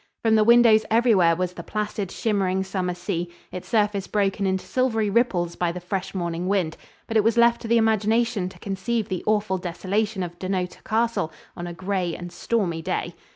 From 0.23 0.33
the 0.33 0.43
windows 0.43 0.83
everywhere 0.89 1.35
was 1.35 1.53
the 1.53 1.61
placid, 1.61 2.09
shimmering 2.09 2.63
summer 2.63 2.95
sea, 2.95 3.31
its 3.51 3.67
surface 3.69 4.07
broken 4.07 4.47
into 4.47 4.65
silvery 4.65 5.11
ripples 5.11 5.55
by 5.55 5.71
the 5.71 5.79
fresh 5.79 6.15
morning 6.15 6.47
wind, 6.47 6.75
but 7.05 7.17
it 7.17 7.23
was 7.23 7.37
left 7.37 7.61
to 7.61 7.67
the 7.67 7.77
imagination 7.77 8.49
to 8.49 8.57
conceive 8.57 9.09
the 9.09 9.23
awful 9.27 9.59
desolation 9.59 10.23
of 10.23 10.39
Dunnottar 10.39 10.81
Castle 10.83 11.31
on 11.55 11.67
a 11.67 11.73
gray 11.75 12.15
and 12.15 12.31
stormy 12.31 12.81
day. 12.81 13.13